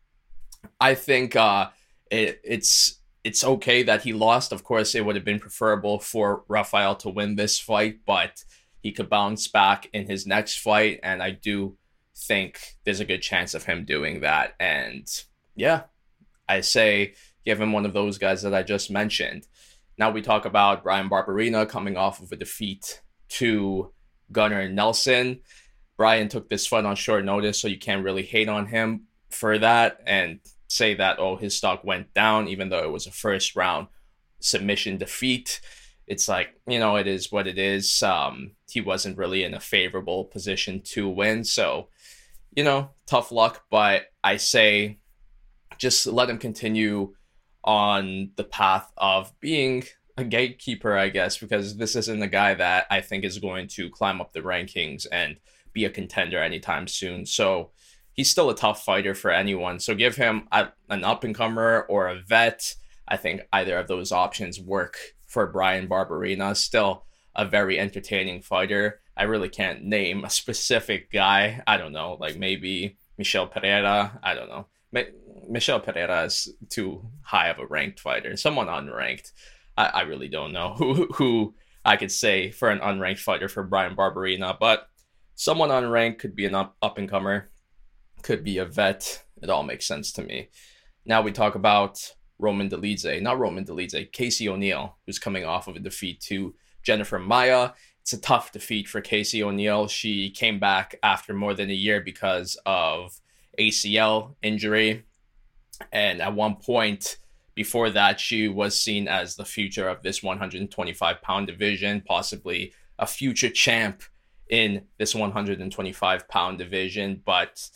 I 0.81 0.95
think 0.95 1.35
uh, 1.35 1.71
it, 2.13 2.41
it's 2.45 3.00
it's 3.25 3.45
okay 3.45 3.83
that 3.83 4.03
he 4.03 4.13
lost. 4.13 4.53
Of 4.53 4.65
course, 4.65 4.95
it 4.95 5.05
would 5.05 5.17
have 5.17 5.25
been 5.25 5.41
preferable 5.41 5.99
for 5.99 6.45
Rafael 6.49 6.97
to 6.97 7.09
win 7.09 7.37
this 7.37 7.59
fight, 7.59 8.01
but 8.07 8.45
he 8.83 8.93
could 8.93 9.11
bounce 9.11 9.47
back 9.47 9.89
in 9.93 10.07
his 10.07 10.27
next 10.27 10.59
fight, 10.59 11.01
and 11.03 11.23
I 11.23 11.31
do 11.31 11.77
think 12.17 12.61
there's 12.85 13.01
a 13.01 13.05
good 13.05 13.23
chance 13.23 13.55
of 13.55 13.65
him 13.65 13.85
doing 13.85 14.21
that. 14.21 14.55
And 14.59 15.07
yeah, 15.55 15.83
I 16.49 16.61
say 16.61 17.15
give 17.45 17.61
him 17.61 17.73
one 17.73 17.87
of 17.87 17.93
those 17.93 18.19
guys 18.19 18.43
that 18.43 18.55
I 18.55 18.63
just 18.63 18.91
mentioned. 18.91 19.47
Now 19.99 20.11
we 20.11 20.23
talk 20.23 20.45
about 20.45 20.83
Bryan 20.83 21.11
Barberena 21.11 21.69
coming 21.69 21.97
off 21.97 22.23
of 22.23 22.33
a 22.33 22.37
defeat 22.37 23.03
to 23.31 23.93
Gunnar 24.33 24.69
Nelson. 24.69 25.41
Brian 25.97 26.29
took 26.29 26.49
this 26.49 26.67
fight 26.67 26.87
on 26.87 26.97
short 26.97 27.25
notice, 27.25 27.61
so 27.61 27.69
you 27.69 27.79
can't 27.79 28.05
really 28.05 28.23
hate 28.23 28.49
on 28.49 28.67
him 28.67 29.07
for 29.31 29.59
that 29.59 30.01
and 30.07 30.41
say 30.71 30.95
that, 30.95 31.19
oh, 31.19 31.35
his 31.35 31.57
stock 31.57 31.83
went 31.83 32.15
down, 32.15 32.47
even 32.47 32.69
though 32.69 32.85
it 32.85 32.93
was 32.93 33.07
a 33.07 33.11
first 33.11 33.57
round 33.57 33.89
submission 34.39 34.97
defeat. 34.97 35.61
It's 36.07 36.29
like, 36.29 36.49
you 36.67 36.79
know, 36.79 36.97
it 36.97 37.09
is 37.09 37.33
what 37.33 37.49
it 37.49 37.59
is. 37.59 38.03
Um, 38.03 38.53
he 38.71 38.81
wasn't 38.81 39.19
really 39.19 39.43
in 39.43 39.53
a 39.53 39.61
favorable 39.61 40.25
position 40.25 40.81
to 40.93 41.09
win. 41.09 41.45
So, 41.45 41.89
you 42.55 42.63
know, 42.63 42.91
tough 43.07 43.33
luck. 43.33 43.65
But 43.69 44.05
I 44.23 44.37
say 44.37 44.99
just 45.77 46.07
let 46.07 46.31
him 46.31 46.39
continue 46.39 47.15
on 47.65 48.31
the 48.37 48.45
path 48.45 48.93
of 48.97 49.33
being 49.41 49.83
a 50.17 50.25
gatekeeper, 50.25 50.97
I 50.97 51.09
guess, 51.09 51.39
because 51.39 51.77
this 51.77 51.97
isn't 51.97 52.23
a 52.23 52.29
guy 52.29 52.55
that 52.55 52.87
I 52.91 53.01
think 53.01 53.25
is 53.25 53.39
going 53.39 53.67
to 53.69 53.91
climb 53.91 54.21
up 54.21 54.33
the 54.33 54.41
rankings 54.41 55.07
and 55.11 55.37
be 55.73 55.85
a 55.85 55.91
contender 55.91 56.41
anytime 56.41 56.87
soon. 56.87 57.27
So 57.27 57.71
he's 58.21 58.31
still 58.31 58.51
a 58.51 58.55
tough 58.55 58.85
fighter 58.85 59.15
for 59.15 59.31
anyone. 59.31 59.81
So 59.81 59.95
give 59.95 60.15
him 60.15 60.47
a, 60.53 60.69
an 60.91 61.05
up 61.05 61.25
and 61.25 61.35
comer 61.35 61.87
or 61.89 62.07
a 62.07 62.21
vet. 62.21 62.75
I 63.09 63.17
think 63.17 63.41
either 63.51 63.79
of 63.79 63.89
those 63.89 64.13
options 64.13 64.61
work 64.61 64.99
for 65.27 65.47
Bryan 65.47 65.89
Barberena. 65.89 66.55
Still 66.55 67.07
a 67.35 67.47
very 67.47 67.79
entertaining 67.79 68.43
fighter. 68.43 69.01
I 69.17 69.23
really 69.23 69.49
can't 69.49 69.85
name 69.85 70.23
a 70.23 70.29
specific 70.29 71.11
guy. 71.11 71.63
I 71.67 71.79
don't 71.79 71.93
know, 71.93 72.19
like 72.21 72.37
maybe 72.37 72.99
Michel 73.17 73.47
Pereira. 73.47 74.19
I 74.23 74.35
don't 74.35 74.51
know. 74.51 74.67
Michel 75.49 75.81
Pereira 75.81 76.25
is 76.25 76.53
too 76.69 77.09
high 77.23 77.49
of 77.49 77.59
a 77.59 77.67
ranked 77.67 78.01
fighter. 78.01 78.37
Someone 78.37 78.67
unranked. 78.67 79.33
I, 79.79 79.87
I 79.87 80.01
really 80.03 80.29
don't 80.29 80.53
know 80.53 80.75
who 80.79 81.07
who 81.15 81.55
I 81.87 81.97
could 81.97 82.13
say 82.13 82.51
for 82.51 82.69
an 82.69 82.81
unranked 82.81 83.21
fighter 83.21 83.49
for 83.49 83.63
Bryan 83.63 83.97
Barberena, 83.97 84.59
but 84.61 84.89
someone 85.37 85.71
unranked 85.71 86.19
could 86.19 86.37
be 86.37 86.45
an 86.45 86.55
up, 86.55 86.77
up 86.83 86.99
and 86.99 87.09
comer, 87.09 87.50
could 88.23 88.45
be 88.45 88.59
a 88.59 88.65
vet. 88.65 89.25
It 89.43 89.51
all 89.51 89.63
makes 89.63 89.87
sense 89.87 90.13
to 90.13 90.23
me. 90.23 90.49
Now 91.05 91.23
we 91.23 91.33
talk 91.33 91.55
about 91.55 92.15
Roman 92.39 92.69
Dolidze, 92.69 93.21
not 93.21 93.39
Roman 93.39 93.65
Dolidze, 93.65 94.11
Casey 94.13 94.49
O'Neill, 94.49 94.97
who's 95.07 95.19
coming 95.19 95.45
off 95.45 95.69
of 95.69 95.77
a 95.77 95.81
defeat 95.81 96.21
to 96.23 96.55
Jennifer 96.83 97.19
Maia. 97.19 97.73
It's 98.03 98.13
a 98.13 98.21
tough 98.21 98.53
defeat 98.53 98.89
for 98.89 99.01
Casey 99.01 99.43
O'Neill. 99.43 99.89
She 99.89 100.31
came 100.31 100.59
back 100.59 100.97
after 101.03 101.35
more 101.35 101.55
than 101.55 101.71
a 101.71 101.75
year 101.75 102.01
because 102.01 102.59
of 102.65 103.21
ACL 103.59 104.35
injury. 104.43 105.05
And 105.93 106.21
at 106.21 106.35
one 106.35 106.57
point 106.57 107.17
before 107.55 107.91
that, 107.91 108.21
she 108.21 108.49
was 108.49 108.81
seen 108.81 109.07
as 109.07 109.37
the 109.37 109.45
future 109.45 109.89
of 109.89 110.03
this 110.03 110.23
125 110.23 111.23
pound 111.23 111.47
division, 111.47 112.03
possibly 112.07 112.73
a 112.99 113.07
future 113.07 113.51
champ 113.51 114.03
in 114.49 114.83
this 114.99 115.15
125 115.15 116.29
pound 116.29 116.59
division. 116.59 117.23
But 117.25 117.69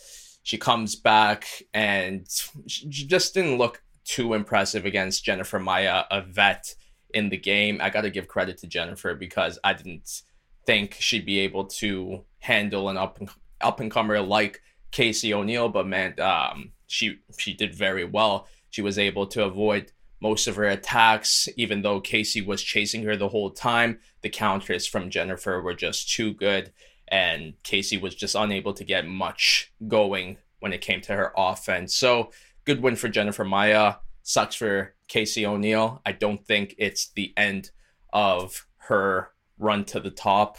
she 0.45 0.59
comes 0.59 0.95
back 0.95 1.47
and 1.73 2.29
she 2.67 3.07
just 3.07 3.35
didn't 3.35 3.59
look 3.59 3.83
too 4.05 4.35
impressive 4.35 4.85
against 4.85 5.25
Jennifer 5.25 5.59
Maia, 5.59 6.05
a 6.11 6.21
vet 6.21 6.75
in 7.13 7.31
the 7.31 7.39
game. 7.39 7.79
I 7.81 7.91
got 7.91 8.03
to 8.03 8.11
give 8.11 8.29
credit 8.29 8.59
to 8.59 8.67
Jennifer 8.67 9.15
because 9.15 9.59
I 9.65 9.73
didn't 9.73 10.23
think 10.67 10.97
she'd 11.01 11.25
be 11.25 11.41
able 11.41 11.65
to 11.65 12.25
handle 12.41 12.91
an 12.91 12.99
up 12.99 13.19
and 13.19 13.31
up 13.63 13.81
and 13.81 13.91
comer 13.91 14.21
like 14.21 14.61
Casey 14.91 15.33
O'Neill, 15.33 15.71
but 15.71 15.87
man, 15.87 16.21
um, 16.21 16.73
she 16.87 17.19
she 17.39 17.55
did 17.55 17.75
very 17.75 18.05
well. 18.05 18.47
She 18.69 18.83
was 18.83 18.99
able 18.99 19.27
to 19.29 19.45
avoid 19.45 19.93
most 20.21 20.47
of 20.47 20.57
her 20.57 20.65
attacks, 20.65 21.49
even 21.57 21.81
though 21.81 22.01
Casey 22.01 22.43
was 22.43 22.63
chasing 22.63 23.03
her 23.05 23.17
the 23.17 23.29
whole 23.29 23.51
time. 23.51 23.99
The 24.21 24.29
counters 24.29 24.87
from 24.87 25.11
Jennifer 25.11 25.63
were 25.63 25.75
just 25.75 26.11
too 26.11 26.35
good, 26.35 26.73
and 27.15 27.55
Casey 27.63 27.97
was 27.97 28.17
just 28.17 28.35
unable 28.35 28.73
to 28.73 28.83
get 28.83 29.07
much 29.07 29.73
going 29.87 30.37
when 30.59 30.73
it 30.73 30.81
came 30.81 31.01
to 31.03 31.15
her 31.15 31.33
offense. 31.37 31.95
So, 31.95 32.33
good 32.65 32.83
win 32.83 32.97
for 32.97 33.09
Jennifer 33.09 33.45
Maia. 33.45 33.95
Sucks 34.25 34.57
for 34.57 34.97
Casey 35.07 35.47
O'Neill. 35.47 36.03
I 36.05 36.11
don't 36.11 36.45
think 36.45 36.75
it's 36.77 37.13
the 37.13 37.33
end 37.37 37.71
of 38.13 38.67
her 38.89 39.31
run 39.59 39.85
to 39.85 40.01
the 40.01 40.11
top, 40.11 40.59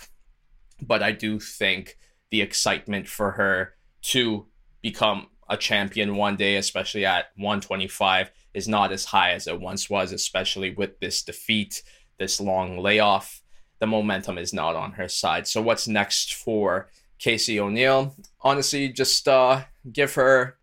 but 0.82 1.04
I 1.04 1.12
do 1.12 1.42
think 1.42 1.98
the 2.32 2.40
excitement 2.40 3.10
for 3.10 3.32
her 3.32 3.74
to 4.14 4.48
become 4.82 5.28
a 5.50 5.58
champion 5.58 6.16
one 6.16 6.38
day, 6.38 6.56
especially 6.56 7.06
at 7.06 7.26
125, 7.36 8.32
is 8.54 8.70
not 8.70 8.94
as 8.94 9.04
high 9.04 9.32
as 9.32 9.46
it 9.46 9.60
once 9.60 9.90
was, 9.90 10.14
especially 10.14 10.74
with 10.74 11.02
this 11.02 11.22
defeat, 11.22 11.84
this 12.18 12.40
long 12.40 12.78
layoff. 12.78 13.42
The 13.86 13.92
momentum 13.92 14.40
is 14.40 14.52
not 14.52 14.76
on 14.76 14.94
her 14.94 15.08
side. 15.08 15.46
So, 15.46 15.62
what's 15.62 15.88
next 15.88 16.34
for 16.34 16.90
Casey 17.20 17.60
O'Neill? 17.60 18.16
Honestly, 18.42 18.90
just 18.90 19.28
uh, 19.28 19.66
give 19.94 20.16
her 20.16 20.58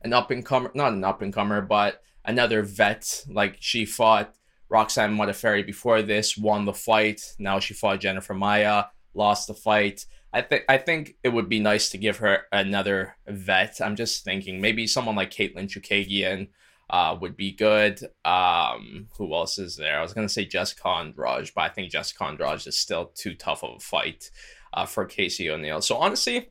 an 0.00 0.14
up 0.14 0.30
and 0.30 0.42
comer, 0.42 0.70
not 0.74 0.94
an 0.94 1.04
up 1.04 1.20
and 1.20 1.30
comer, 1.30 1.60
but 1.60 2.02
another 2.24 2.62
vet. 2.62 3.26
Like 3.28 3.58
she 3.60 3.84
fought 3.84 4.34
Roxanne 4.70 5.14
Modafferi 5.14 5.66
before 5.66 6.00
this, 6.00 6.38
won 6.38 6.64
the 6.64 6.72
fight. 6.72 7.34
Now 7.38 7.58
she 7.58 7.74
fought 7.74 8.00
Jennifer 8.00 8.32
Maia, 8.32 8.84
lost 9.12 9.48
the 9.48 9.52
fight. 9.52 10.06
I 10.32 10.40
think 10.40 10.64
I 10.66 10.78
think 10.78 11.16
it 11.22 11.34
would 11.34 11.50
be 11.50 11.60
nice 11.60 11.90
to 11.90 11.98
give 11.98 12.16
her 12.16 12.44
another 12.50 13.16
vet. 13.26 13.78
I'm 13.78 13.94
just 13.94 14.24
thinking 14.24 14.62
maybe 14.62 14.86
someone 14.86 15.16
like 15.16 15.30
Katlyn 15.30 15.68
Chookagian 15.68 16.48
uh, 16.90 17.16
would 17.20 17.36
be 17.36 17.52
good. 17.52 18.00
Um, 18.24 19.08
who 19.16 19.32
else 19.34 19.58
is 19.58 19.76
there? 19.76 19.98
I 19.98 20.02
was 20.02 20.12
gonna 20.12 20.28
say 20.28 20.44
Jessica 20.44 20.88
Andrade, 20.88 21.50
but 21.54 21.62
I 21.62 21.68
think 21.68 21.90
Jessica 21.90 22.24
Andrade 22.24 22.66
is 22.66 22.78
still 22.78 23.06
too 23.14 23.34
tough 23.34 23.62
of 23.64 23.76
a 23.76 23.80
fight 23.80 24.30
uh, 24.72 24.86
for 24.86 25.04
Casey 25.04 25.50
O'Neill. 25.50 25.80
So 25.80 25.96
honestly, 25.96 26.50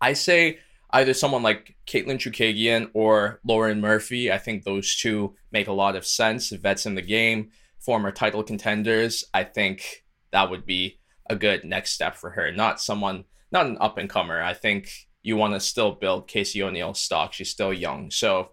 I 0.00 0.14
say 0.14 0.58
either 0.90 1.14
someone 1.14 1.42
like 1.42 1.76
Katlyn 1.86 2.18
Chookagian 2.18 2.90
or 2.94 3.40
Lauren 3.44 3.80
Murphy. 3.80 4.32
I 4.32 4.38
think 4.38 4.64
those 4.64 4.96
two 4.96 5.34
make 5.52 5.68
a 5.68 5.72
lot 5.72 5.96
of 5.96 6.06
sense. 6.06 6.50
Vets 6.50 6.86
in 6.86 6.94
the 6.94 7.02
game, 7.02 7.50
former 7.78 8.10
title 8.10 8.42
contenders. 8.42 9.24
I 9.34 9.44
think 9.44 10.04
that 10.32 10.50
would 10.50 10.66
be 10.66 10.98
a 11.28 11.36
good 11.36 11.64
next 11.64 11.92
step 11.92 12.16
for 12.16 12.30
her. 12.30 12.52
Not 12.52 12.80
someone, 12.80 13.24
not 13.52 13.66
an 13.66 13.78
up 13.80 13.98
and 13.98 14.08
comer. 14.08 14.40
I 14.40 14.54
think 14.54 14.90
you 15.22 15.36
want 15.36 15.54
to 15.54 15.60
still 15.60 15.92
build 15.92 16.28
Casey 16.28 16.62
O'Neill 16.62 16.94
stock. 16.94 17.32
She's 17.32 17.50
still 17.50 17.72
young, 17.72 18.10
so 18.10 18.50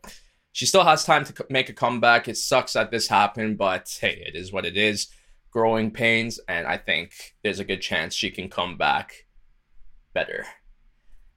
she 0.54 0.68
still 0.68 0.86
has 0.86 1.04
time 1.04 1.26
to 1.26 1.46
make 1.50 1.68
a 1.68 1.74
comeback. 1.74 2.28
It 2.28 2.38
sucks 2.38 2.74
that 2.74 2.92
this 2.92 3.08
happened, 3.08 3.58
but 3.58 3.98
hey, 4.00 4.24
it 4.26 4.36
is 4.36 4.54
what 4.54 4.66
it 4.66 4.78
is. 4.78 5.08
Growing 5.52 5.92
pains, 5.92 6.40
and 6.48 6.66
I 6.66 6.78
think 6.78 7.36
there's 7.44 7.60
a 7.60 7.66
good 7.66 7.82
chance 7.82 8.16
she 8.16 8.32
can 8.32 8.50
come 8.50 8.78
back 8.78 9.26
better. 10.14 10.46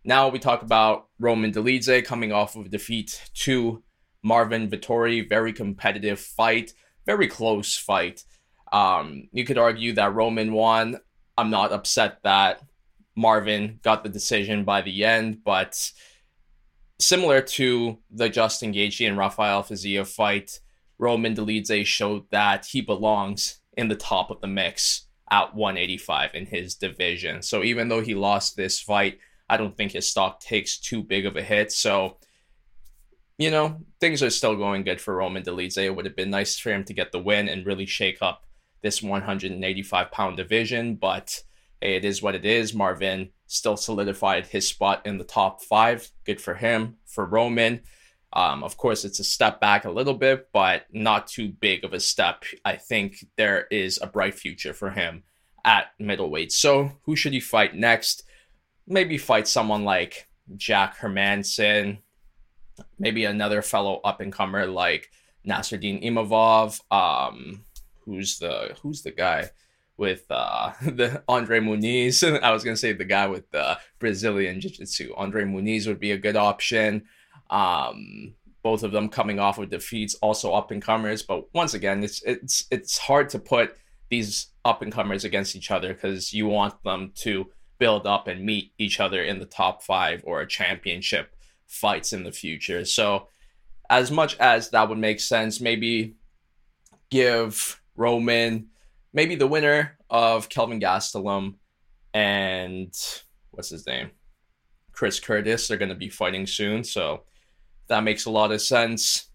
Now 0.05 0.29
we 0.29 0.39
talk 0.39 0.63
about 0.63 1.09
Roman 1.19 1.51
Dolidze 1.51 2.05
coming 2.05 2.31
off 2.31 2.57
of 2.57 2.67
a 2.67 2.69
defeat 2.69 3.29
to 3.35 3.83
Marvin 4.23 4.71
Vettori. 4.71 5.27
Very 5.29 5.53
competitive 5.53 6.21
fight, 6.21 6.73
very 7.07 7.27
close 7.27 7.77
fight. 7.77 8.23
Um, 8.71 9.29
you 9.33 9.45
could 9.45 9.59
argue 9.59 9.95
that 9.95 10.15
Roman 10.15 10.53
won. 10.53 11.01
I'm 11.39 11.51
not 11.51 11.73
upset 11.73 12.19
that 12.23 12.63
Marvin 13.17 13.81
got 13.83 14.03
the 14.03 14.11
decision 14.11 14.65
by 14.65 14.83
the 14.83 15.05
end, 15.05 15.43
but 15.43 15.91
similar 16.99 17.41
to 17.41 17.99
the 18.11 18.29
Justin 18.29 18.73
Gaethje 18.73 19.07
and 19.07 19.19
Rafael 19.19 19.62
Fiziev 19.62 20.07
fight, 20.07 20.61
Roman 20.99 21.35
Dolidze 21.35 21.85
showed 21.85 22.31
that 22.31 22.67
he 22.67 22.81
belongs 22.81 23.61
in 23.76 23.88
the 23.88 23.97
top 23.97 24.31
of 24.31 24.41
the 24.41 24.47
mix 24.47 25.07
at 25.31 25.55
185 25.55 26.31
in 26.35 26.47
his 26.47 26.75
division. 26.75 27.43
So 27.43 27.62
even 27.62 27.88
though 27.88 28.00
he 28.00 28.15
lost 28.15 28.57
this 28.57 28.81
fight, 28.81 29.19
I 29.49 29.57
don't 29.57 29.76
think 29.76 29.93
his 29.93 30.09
stock 30.09 30.41
takes 30.41 30.79
too 30.79 31.03
big 31.03 31.26
of 31.26 31.37
a 31.37 31.43
hit. 31.43 31.73
So, 31.73 32.17
you 33.38 33.50
know, 33.50 33.81
things 34.00 34.23
are 34.23 34.31
still 34.31 34.57
going 34.57 34.85
good 34.85 35.00
for 35.00 35.17
Roman 35.17 35.43
Dolidze. 35.43 35.85
It 35.85 35.95
would 35.95 36.07
have 36.07 36.17
been 36.17 36.31
nice 36.31 36.59
for 36.59 36.73
him 36.73 36.85
to 36.85 36.95
get 36.95 37.12
the 37.12 37.19
win 37.19 37.49
and 37.49 37.67
really 37.67 37.87
shake 37.87 38.19
up 38.23 38.45
this 38.83 39.03
185 39.03 40.11
pound 40.11 40.37
division, 40.37 40.95
but 40.95 41.43
hey, 41.80 41.97
it 41.97 42.04
is 42.04 42.23
what 42.23 42.35
it 42.35 42.45
is. 42.45 42.75
Marvin 42.75 43.30
still 43.47 43.76
solidified 43.76 44.47
his 44.47 44.66
spot 44.66 45.06
in 45.06 45.18
the 45.18 45.25
top 45.25 45.62
five. 45.62 46.11
Good 46.25 46.40
for 46.40 46.54
him. 46.54 46.97
For 47.06 47.25
Roman, 47.25 47.83
um, 48.33 48.62
of 48.62 48.76
course, 48.76 49.04
it's 49.04 49.21
a 49.21 49.25
step 49.25 49.61
back 49.61 49.85
a 49.85 49.90
little 49.90 50.14
bit, 50.14 50.49
but 50.52 50.85
not 50.92 51.26
too 51.26 51.49
big 51.49 51.85
of 51.85 51.92
a 51.92 52.00
step. 52.00 52.45
I 52.64 52.76
think 52.76 53.25
there 53.37 53.66
is 53.71 53.99
a 54.02 54.06
bright 54.06 54.35
future 54.35 54.75
for 54.75 54.90
him 54.90 55.23
at 55.64 55.87
middleweight. 55.99 56.52
So, 56.52 56.92
who 57.04 57.16
should 57.16 57.33
he 57.33 57.40
fight 57.40 57.75
next? 57.75 58.25
Maybe 58.87 59.18
fight 59.18 59.49
someone 59.49 59.85
like 59.85 60.28
Jack 60.56 60.99
Hermansson, 60.99 61.99
maybe 62.99 63.25
another 63.25 63.62
fellow 63.62 64.00
up 64.04 64.21
and 64.21 64.33
comer 64.33 64.66
like 64.66 65.11
Nassourdine 65.47 66.04
Imavov. 66.04 66.80
Um, 66.92 67.64
who's 68.04 68.38
the 68.38 68.76
who's 68.83 69.02
the 69.02 69.11
guy 69.11 69.50
with 69.97 70.25
uh, 70.31 70.73
the 70.83 71.23
Andre 71.29 71.61
Muniz? 71.61 72.23
I 72.43 72.53
was 72.53 72.65
gonna 72.65 72.76
say 72.76 72.93
the 72.93 73.05
guy 73.05 73.26
with 73.26 73.50
the 73.50 73.79
Brazilian 73.99 74.61
Jiu-Jitsu. 74.61 75.15
Andre 75.17 75.45
Muniz 75.45 75.87
would 75.87 76.00
be 76.00 76.12
a 76.12 76.19
good 76.19 76.37
option. 76.37 77.05
Um, 77.50 78.35
both 78.62 78.83
of 78.83 78.91
them 78.91 79.09
coming 79.09 79.38
off 79.38 79.59
of 79.59 79.71
defeats, 79.71 80.17
also 80.17 80.53
up 80.53 80.73
and 80.73 80.83
comers. 80.83 81.23
But 81.23 81.45
once 81.55 81.75
again, 81.75 82.03
it's 82.03 82.23
it's 82.23 82.67
it's 82.71 82.99
hard 82.99 83.29
to 83.31 83.38
put 83.38 83.76
these 84.11 84.49
up 84.65 84.83
and 84.83 84.93
comers 84.93 85.25
against 85.25 85.55
each 85.57 85.71
other 85.71 85.95
because 85.95 86.33
you 86.33 86.47
want 86.47 86.83
them 86.83 87.12
to 87.17 87.50
build 87.79 88.07
up 88.07 88.26
and 88.26 88.45
meet 88.45 88.73
each 88.79 89.00
other 89.00 89.23
in 89.23 89.38
the 89.38 89.47
top 89.47 89.83
five 89.83 90.23
or 90.25 90.41
a 90.41 90.47
championship 90.49 91.35
fights 91.67 92.12
in 92.12 92.25
the 92.25 92.33
future. 92.33 92.85
So, 92.85 93.29
as 93.91 94.11
much 94.11 94.37
as 94.38 94.71
that 94.71 94.88
would 94.88 94.99
make 94.99 95.21
sense, 95.21 95.61
maybe 95.61 96.17
give 97.11 97.81
Roman, 97.97 98.69
maybe 99.17 99.35
the 99.35 99.49
winner 99.49 99.99
of 100.09 100.49
Kelvin 100.49 100.79
Gastelum 100.79 101.55
and 102.15 102.95
what's 103.51 103.71
his 103.71 103.87
name? 103.87 104.11
Chris 104.93 105.19
Curtis 105.19 105.67
They're 105.67 105.77
going 105.77 105.89
to 105.89 105.97
be 105.97 106.09
fighting 106.09 106.47
soon. 106.47 106.85
So, 106.85 107.25
that 107.89 108.05
makes 108.05 108.27
a 108.27 108.31
lot 108.31 108.53
of 108.53 108.61
sense. 108.61 109.29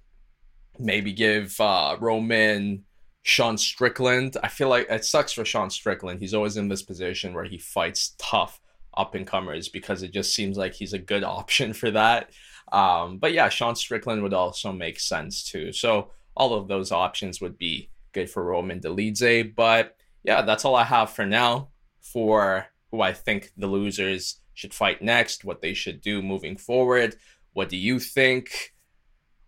Maybe 0.80 1.14
give 1.14 1.60
uh, 1.60 1.98
Roman 2.00 2.84
Sean 3.24 3.58
Strickland. 3.58 4.38
I 4.44 4.48
feel 4.48 4.70
like 4.70 4.88
it 4.90 5.06
sucks 5.06 5.32
for 5.32 5.46
Sean 5.46 5.70
Strickland. 5.70 6.20
He's 6.20 6.34
always 6.34 6.58
in 6.58 6.68
this 6.68 6.82
position 6.82 7.34
where 7.34 7.46
he 7.46 7.58
fights 7.58 8.16
tough 8.18 8.60
up 8.98 9.16
and 9.16 9.26
comers 9.26 9.70
because 9.70 10.04
it 10.04 10.12
just 10.12 10.36
seems 10.36 10.58
like 10.58 10.74
he's 10.74 10.94
a 10.94 11.00
good 11.00 11.24
option 11.40 11.74
for 11.74 11.92
that. 11.92 12.32
Um, 12.72 13.18
but 13.18 13.34
yeah, 13.34 13.50
Sean 13.50 13.76
Strickland 13.76 14.22
would 14.24 14.34
also 14.34 14.72
make 14.72 15.00
sense 15.00 15.44
too. 15.44 15.72
So 15.72 16.12
all 16.36 16.54
of 16.54 16.68
those 16.68 16.92
options 16.92 17.42
would 17.42 17.58
be 17.58 17.91
good 18.14 18.30
for 18.30 18.44
Roman 18.44 18.80
Dolidze. 18.80 19.56
But 19.56 19.96
yeah, 20.24 20.42
that's 20.42 20.66
all 20.66 20.76
I 20.76 20.84
have 20.84 21.12
for 21.12 21.26
now 21.26 21.70
for 22.02 22.68
who 22.92 23.02
I 23.02 23.14
think 23.14 23.52
the 23.58 23.68
losers 23.68 24.40
should 24.54 24.74
fight 24.74 25.02
next, 25.02 25.46
what 25.46 25.62
they 25.62 25.74
should 25.74 26.02
do 26.02 26.22
moving 26.22 26.58
forward. 26.58 27.16
What 27.54 27.70
do 27.70 27.78
you 27.78 28.00
think? 28.00 28.74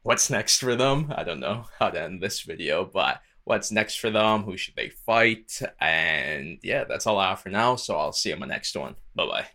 What's 0.02 0.30
next 0.30 0.60
for 0.60 0.76
them? 0.76 1.14
I 1.16 1.24
don't 1.24 1.40
know 1.40 1.66
how 1.80 1.90
to 1.90 2.02
end 2.02 2.22
this 2.22 2.42
video, 2.42 2.86
but 2.86 3.22
what's 3.44 3.72
next 3.72 3.96
for 3.96 4.10
them, 4.10 4.44
who 4.44 4.58
should 4.58 4.76
they 4.76 4.90
fight, 4.90 5.62
and 5.80 6.58
yeah, 6.64 6.84
that's 6.84 7.08
all 7.08 7.18
I 7.18 7.30
have 7.30 7.42
for 7.42 7.50
now. 7.50 7.76
So 7.76 7.96
I'll 7.96 8.12
see 8.12 8.30
you 8.30 8.36
in 8.36 8.42
my 8.42 8.48
next 8.48 8.76
one. 8.76 8.96
Bye 9.16 9.26
bye. 9.26 9.46